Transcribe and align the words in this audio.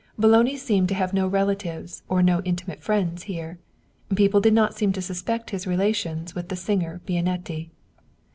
Boloni 0.17 0.57
seemed 0.57 0.89
to 0.89 0.95
have 0.95 1.13
no 1.13 1.27
relatives 1.27 2.01
or 2.09 2.23
no 2.23 2.41
intimate 2.41 2.81
friends 2.81 3.21
here. 3.29 3.59
People 4.15 4.41
did 4.41 4.51
not 4.55 4.73
seem 4.73 4.91
to 4.93 4.99
suspect 4.99 5.51
his 5.51 5.67
relations 5.67 6.33
with 6.33 6.49
the 6.49 6.55
singer 6.55 7.01
Bianetti. 7.05 7.69